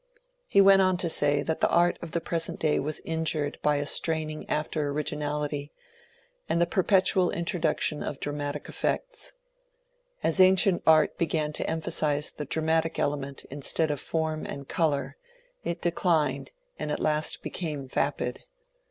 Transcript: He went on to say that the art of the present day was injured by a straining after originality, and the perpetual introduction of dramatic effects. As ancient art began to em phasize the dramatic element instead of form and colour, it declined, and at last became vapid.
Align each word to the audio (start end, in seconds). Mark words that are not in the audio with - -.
He 0.47 0.61
went 0.61 0.81
on 0.81 0.97
to 0.97 1.11
say 1.11 1.43
that 1.43 1.59
the 1.59 1.69
art 1.69 1.99
of 2.01 2.09
the 2.09 2.19
present 2.21 2.59
day 2.59 2.79
was 2.79 3.01
injured 3.01 3.59
by 3.61 3.75
a 3.75 3.85
straining 3.85 4.49
after 4.49 4.87
originality, 4.89 5.71
and 6.49 6.59
the 6.59 6.65
perpetual 6.65 7.29
introduction 7.29 8.01
of 8.01 8.19
dramatic 8.19 8.67
effects. 8.67 9.33
As 10.23 10.39
ancient 10.39 10.81
art 10.87 11.19
began 11.19 11.53
to 11.53 11.69
em 11.69 11.81
phasize 11.81 12.35
the 12.35 12.45
dramatic 12.45 12.97
element 12.97 13.45
instead 13.51 13.91
of 13.91 14.01
form 14.01 14.43
and 14.43 14.67
colour, 14.67 15.17
it 15.63 15.81
declined, 15.81 16.49
and 16.79 16.91
at 16.91 16.99
last 16.99 17.43
became 17.43 17.87
vapid. 17.87 18.39